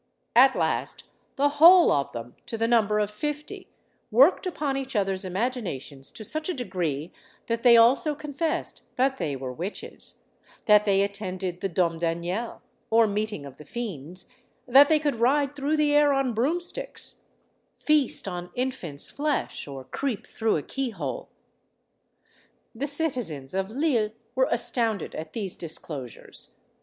[0.35, 1.03] At last
[1.35, 3.69] the whole of them, to the number of fifty,
[4.09, 7.13] worked upon each other's imaginations to such a degree
[7.45, 10.23] that they also confessed that they were witches
[10.65, 14.27] that they attended the Domdaniel, or meeting of the fiends
[14.67, 17.21] that they could ride through the air on broom sticks,
[17.79, 21.29] feast on infants' flesh, or creep through a key hole.
[22.73, 26.55] The citizens of Lille were astounded at these disclosures.